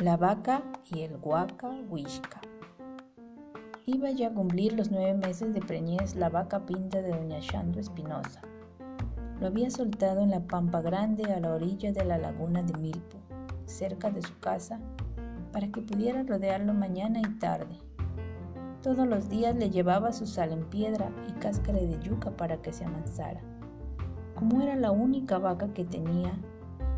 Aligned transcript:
La 0.00 0.16
vaca 0.16 0.62
y 0.90 1.00
el 1.00 1.18
huaca 1.20 1.68
huishka. 1.90 2.40
Iba 3.84 4.10
ya 4.12 4.28
a 4.28 4.32
cumplir 4.32 4.72
los 4.72 4.90
nueve 4.90 5.12
meses 5.12 5.52
de 5.52 5.60
preñez 5.60 6.16
la 6.16 6.30
vaca 6.30 6.64
pinta 6.64 7.02
de 7.02 7.10
doña 7.10 7.38
Shando 7.40 7.78
Espinosa. 7.78 8.40
Lo 9.38 9.48
había 9.48 9.70
soltado 9.70 10.22
en 10.22 10.30
la 10.30 10.40
pampa 10.40 10.80
grande 10.80 11.30
a 11.30 11.38
la 11.38 11.52
orilla 11.52 11.92
de 11.92 12.02
la 12.06 12.16
laguna 12.16 12.62
de 12.62 12.78
Milpo, 12.78 13.18
cerca 13.66 14.10
de 14.10 14.22
su 14.22 14.38
casa, 14.38 14.80
para 15.52 15.68
que 15.68 15.82
pudiera 15.82 16.22
rodearlo 16.22 16.72
mañana 16.72 17.20
y 17.20 17.38
tarde. 17.38 17.76
Todos 18.82 19.06
los 19.06 19.28
días 19.28 19.54
le 19.54 19.68
llevaba 19.68 20.14
su 20.14 20.26
sal 20.26 20.52
en 20.52 20.64
piedra 20.70 21.10
y 21.28 21.32
cáscara 21.32 21.78
de 21.78 21.98
yuca 22.00 22.30
para 22.30 22.56
que 22.62 22.72
se 22.72 22.86
amansara. 22.86 23.42
Como 24.34 24.62
era 24.62 24.76
la 24.76 24.92
única 24.92 25.36
vaca 25.36 25.74
que 25.74 25.84
tenía, 25.84 26.32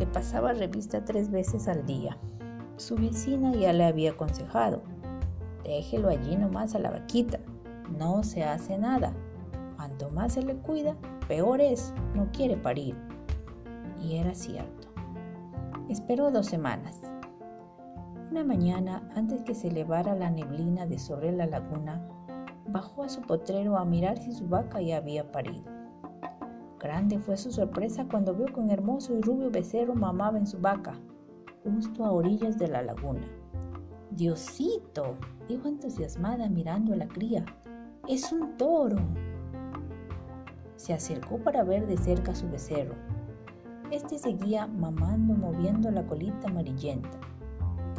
le 0.00 0.06
pasaba 0.08 0.52
revista 0.52 1.04
tres 1.04 1.30
veces 1.30 1.68
al 1.68 1.86
día. 1.86 2.18
Su 2.78 2.94
vecina 2.94 3.52
ya 3.54 3.72
le 3.72 3.84
había 3.86 4.12
aconsejado, 4.12 4.82
déjelo 5.64 6.10
allí 6.10 6.36
nomás 6.36 6.76
a 6.76 6.78
la 6.78 6.92
vaquita, 6.92 7.40
no 7.98 8.22
se 8.22 8.44
hace 8.44 8.78
nada. 8.78 9.12
Cuanto 9.74 10.10
más 10.10 10.34
se 10.34 10.42
le 10.44 10.54
cuida, 10.54 10.94
peor 11.26 11.60
es, 11.60 11.92
no 12.14 12.30
quiere 12.30 12.56
parir. 12.56 12.94
Y 14.00 14.18
era 14.18 14.32
cierto. 14.32 14.86
Esperó 15.88 16.30
dos 16.30 16.46
semanas. 16.46 17.02
Una 18.30 18.44
mañana, 18.44 19.02
antes 19.16 19.42
que 19.42 19.56
se 19.56 19.68
elevara 19.68 20.14
la 20.14 20.30
neblina 20.30 20.86
de 20.86 21.00
sobre 21.00 21.32
la 21.32 21.46
laguna, 21.46 22.00
bajó 22.68 23.02
a 23.02 23.08
su 23.08 23.22
potrero 23.22 23.76
a 23.76 23.84
mirar 23.84 24.18
si 24.18 24.32
su 24.32 24.46
vaca 24.46 24.80
ya 24.80 24.98
había 24.98 25.32
parido. 25.32 25.64
Grande 26.78 27.18
fue 27.18 27.36
su 27.38 27.50
sorpresa 27.50 28.06
cuando 28.08 28.34
vio 28.34 28.46
que 28.46 28.60
un 28.60 28.70
hermoso 28.70 29.16
y 29.16 29.20
rubio 29.20 29.50
becerro 29.50 29.96
mamaba 29.96 30.38
en 30.38 30.46
su 30.46 30.60
vaca 30.60 30.94
justo 31.64 32.04
a 32.04 32.12
orillas 32.12 32.58
de 32.58 32.68
la 32.68 32.82
laguna. 32.82 33.26
Diosito, 34.10 35.16
dijo 35.48 35.68
entusiasmada 35.68 36.48
mirando 36.48 36.92
a 36.92 36.96
la 36.96 37.08
cría, 37.08 37.44
es 38.08 38.32
un 38.32 38.56
toro. 38.56 38.96
Se 40.76 40.92
acercó 40.94 41.38
para 41.38 41.64
ver 41.64 41.86
de 41.86 41.96
cerca 41.96 42.32
a 42.32 42.34
su 42.34 42.48
becerro. 42.48 42.94
Este 43.90 44.18
seguía 44.18 44.66
mamando 44.66 45.34
moviendo 45.34 45.90
la 45.90 46.06
colita 46.06 46.48
amarillenta. 46.48 47.18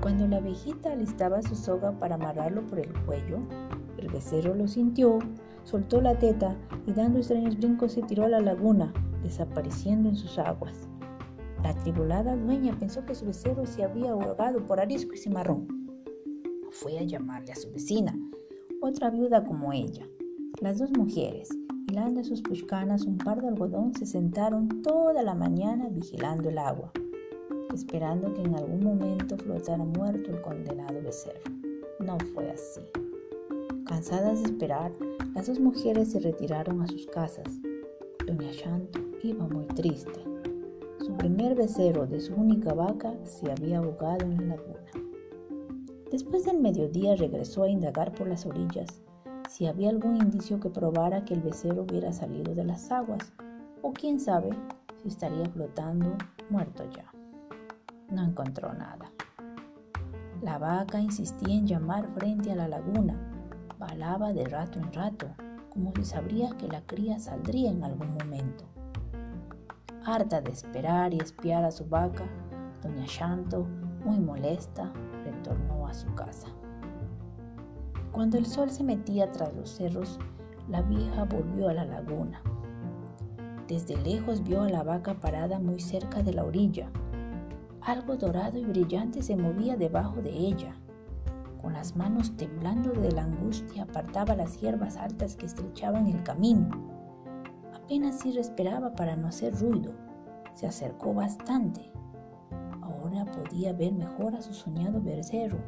Cuando 0.00 0.26
la 0.28 0.38
abejita 0.38 0.92
alistaba 0.92 1.42
su 1.42 1.54
soga 1.54 1.92
para 1.92 2.16
amarrarlo 2.16 2.66
por 2.66 2.78
el 2.78 2.92
cuello, 3.04 3.38
el 3.98 4.08
becerro 4.08 4.54
lo 4.54 4.68
sintió, 4.68 5.18
soltó 5.64 6.00
la 6.00 6.18
teta 6.18 6.56
y 6.86 6.92
dando 6.92 7.18
extraños 7.18 7.56
brincos 7.56 7.92
se 7.92 8.02
tiró 8.02 8.24
a 8.24 8.28
la 8.28 8.40
laguna, 8.40 8.92
desapareciendo 9.22 10.08
en 10.08 10.16
sus 10.16 10.38
aguas. 10.38 10.88
La 11.62 11.74
tribulada 11.74 12.36
dueña 12.36 12.76
pensó 12.78 13.04
que 13.04 13.14
su 13.14 13.26
becerro 13.26 13.66
se 13.66 13.82
había 13.82 14.10
ahogado 14.10 14.64
por 14.66 14.80
arisco 14.80 15.14
y 15.14 15.18
cimarrón. 15.18 15.66
Fue 16.70 16.98
a 16.98 17.02
llamarle 17.02 17.52
a 17.52 17.56
su 17.56 17.70
vecina, 17.70 18.16
otra 18.80 19.10
viuda 19.10 19.44
como 19.44 19.72
ella. 19.72 20.06
Las 20.60 20.78
dos 20.78 20.90
mujeres, 20.92 21.48
hilando 21.88 22.22
sus 22.24 22.42
puchcanas 22.42 23.04
un 23.04 23.18
par 23.18 23.40
de 23.40 23.48
algodón, 23.48 23.94
se 23.94 24.06
sentaron 24.06 24.82
toda 24.82 25.22
la 25.22 25.34
mañana 25.34 25.88
vigilando 25.90 26.48
el 26.48 26.58
agua, 26.58 26.92
esperando 27.74 28.32
que 28.34 28.42
en 28.42 28.54
algún 28.54 28.84
momento 28.84 29.36
flotara 29.38 29.84
muerto 29.84 30.30
el 30.30 30.40
condenado 30.42 31.02
becerro. 31.02 31.50
No 32.00 32.18
fue 32.34 32.50
así. 32.50 32.80
Cansadas 33.86 34.42
de 34.42 34.46
esperar, 34.46 34.92
las 35.34 35.46
dos 35.46 35.60
mujeres 35.60 36.12
se 36.12 36.20
retiraron 36.20 36.82
a 36.82 36.86
sus 36.86 37.06
casas. 37.06 37.46
Doña 38.26 38.50
Shanto 38.52 39.00
iba 39.22 39.46
muy 39.46 39.66
triste. 39.66 40.25
Su 41.06 41.16
primer 41.16 41.54
becerro 41.54 42.04
de 42.04 42.20
su 42.20 42.34
única 42.34 42.74
vaca 42.74 43.14
se 43.22 43.48
había 43.48 43.78
ahogado 43.78 44.24
en 44.24 44.48
la 44.48 44.56
laguna. 44.56 44.90
Después 46.10 46.44
del 46.46 46.58
mediodía 46.58 47.14
regresó 47.14 47.62
a 47.62 47.68
indagar 47.68 48.12
por 48.12 48.26
las 48.26 48.44
orillas 48.44 49.02
si 49.48 49.68
había 49.68 49.90
algún 49.90 50.16
indicio 50.16 50.58
que 50.58 50.68
probara 50.68 51.24
que 51.24 51.34
el 51.34 51.42
becerro 51.42 51.84
hubiera 51.84 52.12
salido 52.12 52.56
de 52.56 52.64
las 52.64 52.90
aguas, 52.90 53.32
o 53.82 53.92
quién 53.92 54.18
sabe 54.18 54.50
si 55.00 55.06
estaría 55.06 55.48
flotando 55.48 56.18
muerto 56.50 56.82
ya. 56.90 57.12
No 58.10 58.24
encontró 58.24 58.74
nada. 58.74 59.12
La 60.42 60.58
vaca 60.58 61.00
insistía 61.00 61.54
en 61.54 61.68
llamar 61.68 62.08
frente 62.18 62.50
a 62.50 62.56
la 62.56 62.66
laguna, 62.66 63.16
balaba 63.78 64.32
de 64.32 64.44
rato 64.46 64.80
en 64.80 64.92
rato, 64.92 65.28
como 65.70 65.92
si 65.94 66.04
sabría 66.04 66.50
que 66.58 66.66
la 66.66 66.80
cría 66.80 67.20
saldría 67.20 67.70
en 67.70 67.84
algún 67.84 68.12
momento. 68.14 68.75
Harta 70.08 70.40
de 70.40 70.52
esperar 70.52 71.12
y 71.12 71.18
espiar 71.18 71.64
a 71.64 71.72
su 71.72 71.84
vaca, 71.84 72.22
doña 72.80 73.06
Shanto, 73.08 73.66
muy 74.04 74.20
molesta, 74.20 74.92
retornó 75.24 75.88
a 75.88 75.94
su 75.94 76.06
casa. 76.14 76.46
Cuando 78.12 78.38
el 78.38 78.46
sol 78.46 78.70
se 78.70 78.84
metía 78.84 79.32
tras 79.32 79.52
los 79.56 79.68
cerros, 79.68 80.20
la 80.68 80.82
vieja 80.82 81.24
volvió 81.24 81.68
a 81.70 81.74
la 81.74 81.84
laguna. 81.84 82.40
Desde 83.66 83.96
lejos 83.96 84.44
vio 84.44 84.62
a 84.62 84.68
la 84.68 84.84
vaca 84.84 85.14
parada 85.14 85.58
muy 85.58 85.80
cerca 85.80 86.22
de 86.22 86.34
la 86.34 86.44
orilla. 86.44 86.88
Algo 87.80 88.14
dorado 88.14 88.58
y 88.58 88.64
brillante 88.64 89.22
se 89.22 89.36
movía 89.36 89.76
debajo 89.76 90.22
de 90.22 90.30
ella. 90.30 90.76
Con 91.60 91.72
las 91.72 91.96
manos 91.96 92.36
temblando 92.36 92.92
de 92.92 93.10
la 93.10 93.24
angustia 93.24 93.82
apartaba 93.82 94.36
las 94.36 94.60
hierbas 94.60 94.96
altas 94.98 95.34
que 95.34 95.46
estrechaban 95.46 96.06
el 96.06 96.22
camino 96.22 96.95
Apenas 97.86 98.18
si 98.18 98.32
respiraba 98.32 98.96
para 98.96 99.14
no 99.14 99.28
hacer 99.28 99.54
ruido. 99.54 99.92
Se 100.54 100.66
acercó 100.66 101.14
bastante. 101.14 101.92
Ahora 102.82 103.24
podía 103.26 103.72
ver 103.74 103.92
mejor 103.92 104.34
a 104.34 104.42
su 104.42 104.54
soñado 104.54 105.00
becerro. 105.00 105.60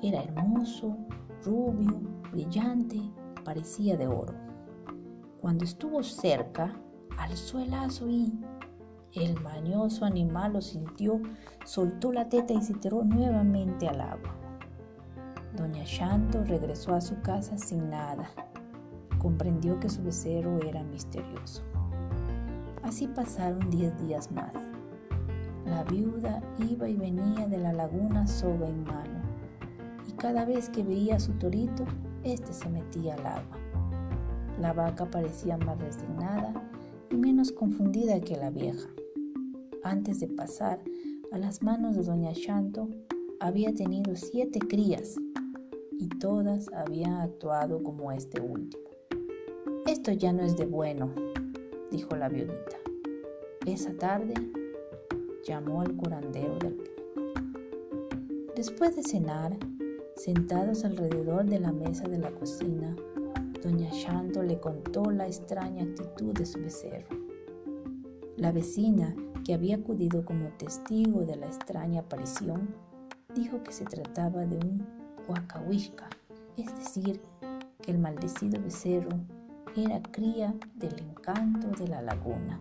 Era 0.00 0.22
hermoso, 0.22 0.96
rubio, 1.44 2.00
brillante, 2.30 3.00
parecía 3.44 3.96
de 3.96 4.06
oro. 4.06 4.32
Cuando 5.40 5.64
estuvo 5.64 6.04
cerca, 6.04 6.80
alzó 7.18 7.58
el 7.58 7.72
lazo 7.72 8.08
y 8.08 8.32
el 9.16 9.40
mañoso 9.40 10.04
animal 10.04 10.52
lo 10.52 10.60
sintió, 10.60 11.20
soltó 11.64 12.12
la 12.12 12.28
teta 12.28 12.54
y 12.54 12.62
se 12.62 12.74
tiró 12.74 13.02
nuevamente 13.02 13.88
al 13.88 14.02
agua. 14.02 14.36
Doña 15.56 15.82
Shanto 15.82 16.44
regresó 16.44 16.94
a 16.94 17.00
su 17.00 17.20
casa 17.22 17.58
sin 17.58 17.90
nada 17.90 18.30
comprendió 19.22 19.78
que 19.78 19.88
su 19.88 20.02
becerro 20.02 20.60
era 20.62 20.82
misterioso. 20.82 21.62
Así 22.82 23.06
pasaron 23.06 23.70
diez 23.70 23.96
días 24.04 24.32
más. 24.32 24.52
La 25.64 25.84
viuda 25.84 26.42
iba 26.58 26.88
y 26.88 26.96
venía 26.96 27.46
de 27.46 27.58
la 27.58 27.72
laguna 27.72 28.26
soga 28.26 28.68
en 28.68 28.82
mano, 28.82 29.22
y 30.08 30.12
cada 30.14 30.44
vez 30.44 30.68
que 30.68 30.82
veía 30.82 31.16
a 31.16 31.20
su 31.20 31.32
torito, 31.34 31.84
éste 32.24 32.52
se 32.52 32.68
metía 32.68 33.14
al 33.14 33.26
agua. 33.26 33.58
La 34.60 34.72
vaca 34.72 35.08
parecía 35.08 35.56
más 35.56 35.78
resignada 35.78 36.52
y 37.08 37.14
menos 37.14 37.52
confundida 37.52 38.20
que 38.20 38.36
la 38.36 38.50
vieja. 38.50 38.88
Antes 39.84 40.18
de 40.18 40.26
pasar 40.26 40.80
a 41.30 41.38
las 41.38 41.62
manos 41.62 41.94
de 41.94 42.02
doña 42.02 42.32
Shanto, 42.34 42.88
había 43.38 43.72
tenido 43.72 44.16
siete 44.16 44.58
crías 44.58 45.14
y 45.96 46.08
todas 46.08 46.68
habían 46.72 47.14
actuado 47.14 47.82
como 47.84 48.10
este 48.10 48.40
último. 48.40 48.91
Esto 49.86 50.12
ya 50.12 50.32
no 50.32 50.44
es 50.44 50.56
de 50.56 50.64
bueno, 50.64 51.12
dijo 51.90 52.14
la 52.14 52.28
viudita. 52.28 52.76
Esa 53.66 53.92
tarde 53.92 54.34
llamó 55.44 55.80
al 55.80 55.96
curandero 55.96 56.56
del 56.58 56.74
pueblo. 56.74 57.42
Después 58.54 58.94
de 58.94 59.02
cenar, 59.02 59.56
sentados 60.14 60.84
alrededor 60.84 61.46
de 61.46 61.58
la 61.58 61.72
mesa 61.72 62.04
de 62.04 62.18
la 62.18 62.30
cocina, 62.30 62.94
doña 63.60 63.90
Shanto 63.90 64.44
le 64.44 64.60
contó 64.60 65.10
la 65.10 65.26
extraña 65.26 65.82
actitud 65.82 66.32
de 66.32 66.46
su 66.46 66.60
becerro. 66.60 67.16
La 68.36 68.52
vecina, 68.52 69.16
que 69.44 69.52
había 69.52 69.76
acudido 69.76 70.24
como 70.24 70.48
testigo 70.58 71.24
de 71.24 71.34
la 71.34 71.46
extraña 71.46 72.02
aparición, 72.02 72.68
dijo 73.34 73.64
que 73.64 73.72
se 73.72 73.84
trataba 73.84 74.46
de 74.46 74.58
un 74.58 74.86
huacahuishka, 75.28 76.08
es 76.56 76.72
decir, 76.78 77.20
que 77.82 77.90
el 77.90 77.98
maldecido 77.98 78.62
becerro 78.62 79.18
era 79.76 80.02
cría 80.02 80.54
del 80.74 80.98
encanto 81.00 81.68
de 81.68 81.88
la 81.88 82.02
laguna. 82.02 82.60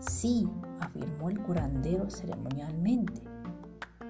Sí, 0.00 0.48
afirmó 0.80 1.30
el 1.30 1.40
curandero 1.40 2.10
ceremonialmente, 2.10 3.22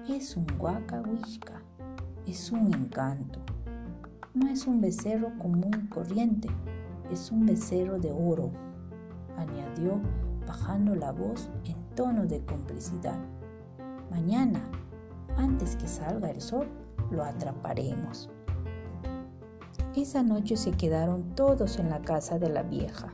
es 0.07 0.35
un 0.35 0.47
huacahuishka, 0.57 1.61
es 2.25 2.51
un 2.51 2.73
encanto. 2.73 3.39
No 4.33 4.47
es 4.47 4.65
un 4.65 4.81
becerro 4.81 5.37
común 5.37 5.71
y 5.83 5.87
corriente, 5.87 6.49
es 7.11 7.31
un 7.31 7.45
becerro 7.45 7.99
de 7.99 8.11
oro, 8.11 8.51
añadió 9.37 9.99
bajando 10.47 10.95
la 10.95 11.11
voz 11.11 11.49
en 11.65 11.75
tono 11.95 12.25
de 12.25 12.43
complicidad. 12.43 13.19
Mañana, 14.09 14.61
antes 15.37 15.75
que 15.75 15.87
salga 15.87 16.31
el 16.31 16.41
sol, 16.41 16.67
lo 17.11 17.23
atraparemos. 17.23 18.29
Esa 20.01 20.23
noche 20.23 20.55
se 20.55 20.71
quedaron 20.71 21.35
todos 21.35 21.77
en 21.77 21.89
la 21.89 21.99
casa 21.99 22.39
de 22.39 22.47
la 22.47 22.63
vieja. 22.63 23.13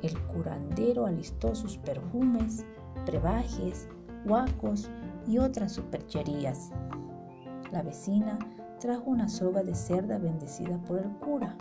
El 0.00 0.16
curandero 0.28 1.06
alistó 1.06 1.56
sus 1.56 1.76
perfumes, 1.76 2.64
brebajes, 3.04 3.88
guacos 4.24 4.88
y 5.26 5.38
otras 5.38 5.72
supercherías. 5.72 6.70
La 7.72 7.82
vecina 7.82 8.38
trajo 8.78 9.10
una 9.10 9.28
soga 9.28 9.64
de 9.64 9.74
cerda 9.74 10.18
bendecida 10.18 10.78
por 10.84 11.00
el 11.00 11.10
cura, 11.16 11.56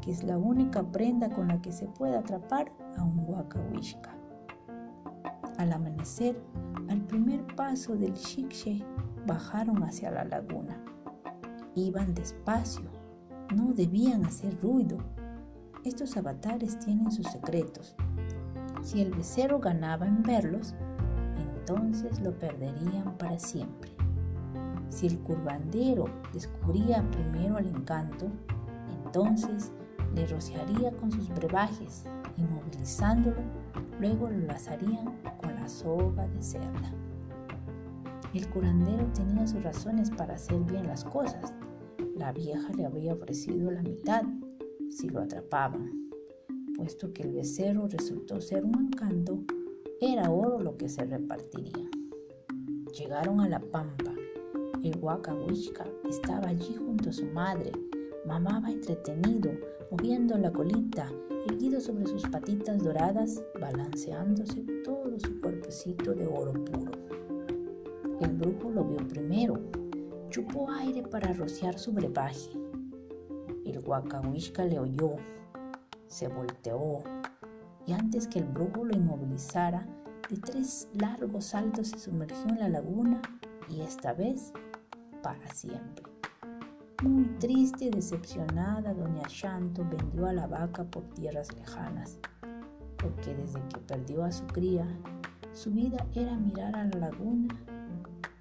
que 0.00 0.12
es 0.12 0.22
la 0.22 0.38
única 0.38 0.84
prenda 0.84 1.28
con 1.28 1.48
la 1.48 1.60
que 1.60 1.72
se 1.72 1.86
puede 1.86 2.16
atrapar 2.16 2.70
a 2.96 3.02
un 3.02 3.24
huacahuishka. 3.26 4.14
Al 5.58 5.72
amanecer, 5.72 6.40
al 6.88 7.00
primer 7.00 7.44
paso 7.56 7.96
del 7.96 8.16
xixe, 8.16 8.84
bajaron 9.26 9.82
hacia 9.82 10.12
la 10.12 10.22
laguna. 10.22 10.80
Iban 11.74 12.14
despacio, 12.14 12.99
no 13.54 13.72
debían 13.72 14.24
hacer 14.24 14.56
ruido. 14.60 14.98
Estos 15.84 16.16
avatares 16.16 16.78
tienen 16.78 17.10
sus 17.10 17.26
secretos. 17.26 17.94
Si 18.82 19.00
el 19.00 19.12
becerro 19.12 19.58
ganaba 19.58 20.06
en 20.06 20.22
verlos, 20.22 20.74
entonces 21.36 22.20
lo 22.20 22.38
perderían 22.38 23.16
para 23.18 23.38
siempre. 23.38 23.90
Si 24.88 25.06
el 25.06 25.18
curvandero 25.20 26.06
descubría 26.32 27.08
primero 27.10 27.58
el 27.58 27.68
encanto, 27.68 28.26
entonces 29.04 29.70
le 30.14 30.26
rociaría 30.26 30.90
con 30.92 31.12
sus 31.12 31.28
brebajes, 31.28 32.04
inmovilizándolo, 32.36 33.40
luego 34.00 34.28
lo 34.28 34.38
lazarían 34.46 35.16
con 35.40 35.54
la 35.54 35.68
soga 35.68 36.26
de 36.28 36.42
cerda. 36.42 36.92
El 38.34 38.48
curandero 38.48 39.06
tenía 39.12 39.46
sus 39.46 39.62
razones 39.62 40.10
para 40.10 40.34
hacer 40.34 40.58
bien 40.60 40.86
las 40.86 41.04
cosas. 41.04 41.52
La 42.16 42.32
vieja 42.32 42.72
le 42.76 42.84
había 42.84 43.14
ofrecido 43.14 43.70
la 43.70 43.82
mitad 43.82 44.22
si 44.90 45.08
lo 45.08 45.20
atrapaban, 45.20 46.10
puesto 46.76 47.12
que 47.12 47.22
el 47.22 47.32
becerro 47.32 47.86
resultó 47.88 48.40
ser 48.40 48.64
un 48.64 48.86
encanto, 48.86 49.44
era 50.00 50.30
oro 50.30 50.60
lo 50.60 50.76
que 50.76 50.88
se 50.88 51.04
repartiría. 51.04 51.88
Llegaron 52.98 53.40
a 53.40 53.48
la 53.48 53.60
pampa. 53.60 54.14
El 54.82 54.96
huacahuishka 54.98 55.86
estaba 56.08 56.48
allí 56.48 56.74
junto 56.74 57.10
a 57.10 57.12
su 57.12 57.26
madre, 57.26 57.70
mamaba 58.26 58.70
entretenido, 58.70 59.50
moviendo 59.90 60.36
la 60.38 60.50
colita, 60.50 61.10
erguido 61.46 61.80
sobre 61.80 62.06
sus 62.06 62.22
patitas 62.28 62.82
doradas, 62.82 63.42
balanceándose 63.60 64.64
todo 64.84 65.18
su 65.18 65.40
cuerpecito 65.40 66.14
de 66.14 66.26
oro 66.26 66.52
puro. 66.52 66.92
El 68.20 68.32
brujo 68.32 68.70
lo 68.70 68.84
vio 68.84 69.06
primero, 69.06 69.60
chupó 70.30 70.70
aire 70.70 71.02
para 71.02 71.32
rociar 71.32 71.76
su 71.76 71.92
brebaje. 71.92 72.52
El 73.64 73.80
huacahuishka 73.84 74.64
le 74.64 74.78
oyó, 74.78 75.16
se 76.06 76.28
volteó 76.28 77.02
y 77.84 77.92
antes 77.92 78.28
que 78.28 78.38
el 78.38 78.44
brujo 78.44 78.84
lo 78.84 78.96
inmovilizara, 78.96 79.86
de 80.28 80.36
tres 80.36 80.88
largos 80.92 81.46
saltos 81.46 81.88
se 81.88 81.98
sumergió 81.98 82.48
en 82.48 82.60
la 82.60 82.68
laguna 82.68 83.20
y 83.68 83.80
esta 83.80 84.12
vez 84.12 84.52
para 85.20 85.52
siempre. 85.52 86.04
Muy 87.02 87.24
triste 87.40 87.86
y 87.86 87.90
decepcionada, 87.90 88.94
doña 88.94 89.26
Shanto 89.28 89.84
vendió 89.84 90.26
a 90.26 90.32
la 90.32 90.46
vaca 90.46 90.84
por 90.84 91.02
tierras 91.14 91.52
lejanas, 91.56 92.18
porque 92.96 93.34
desde 93.34 93.66
que 93.68 93.80
perdió 93.80 94.22
a 94.22 94.30
su 94.30 94.46
cría, 94.46 94.86
su 95.52 95.72
vida 95.72 96.06
era 96.14 96.36
mirar 96.36 96.76
a 96.76 96.84
la 96.84 96.98
laguna 96.98 97.48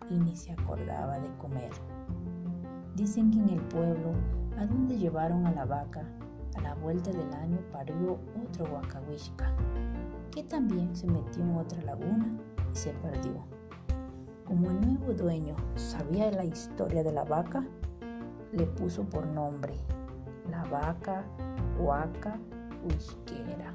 y 0.10 0.18
ni 0.18 0.36
se 0.36 0.52
acordaba 0.52 1.20
de 1.20 1.30
comer. 1.38 1.72
Dicen 2.96 3.32
que 3.32 3.40
en 3.40 3.50
el 3.50 3.62
pueblo, 3.62 4.14
a 4.58 4.66
donde 4.66 4.98
llevaron 4.98 5.46
a 5.48 5.52
la 5.52 5.66
vaca, 5.66 6.04
a 6.56 6.62
la 6.62 6.76
vuelta 6.76 7.12
del 7.12 7.32
año 7.34 7.60
parió 7.72 8.20
otro 8.44 8.66
huacahuishka, 8.66 9.54
que 10.32 10.44
también 10.44 10.96
se 10.96 11.08
metió 11.08 11.44
en 11.44 11.56
otra 11.56 11.82
laguna 11.84 12.26
y 12.72 12.76
se 12.76 12.92
perdió. 12.94 13.46
Como 14.46 14.72
el 14.72 14.82
nuevo 14.82 15.14
dueño 15.14 15.56
sabía 15.76 16.32
la 16.32 16.44
historia 16.44 17.04
de 17.04 17.12
la 17.12 17.24
vaca, 17.24 17.64
le 18.52 18.66
puso 18.66 19.04
por 19.04 19.28
nombre 19.28 19.76
la 20.50 20.64
vaca 20.66 21.24
huaca 21.80 22.40
huisquera. 22.84 23.74